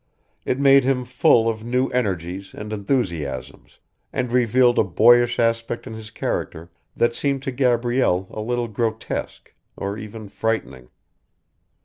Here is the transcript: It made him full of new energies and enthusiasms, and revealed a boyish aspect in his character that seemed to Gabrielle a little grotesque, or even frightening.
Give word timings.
It 0.45 0.57
made 0.59 0.83
him 0.83 1.05
full 1.05 1.47
of 1.47 1.63
new 1.63 1.89
energies 1.89 2.55
and 2.55 2.73
enthusiasms, 2.73 3.77
and 4.11 4.31
revealed 4.31 4.79
a 4.79 4.83
boyish 4.83 5.37
aspect 5.37 5.85
in 5.85 5.93
his 5.93 6.09
character 6.09 6.71
that 6.97 7.15
seemed 7.15 7.43
to 7.43 7.51
Gabrielle 7.51 8.27
a 8.31 8.41
little 8.41 8.67
grotesque, 8.67 9.53
or 9.77 9.99
even 9.99 10.27
frightening. 10.27 10.89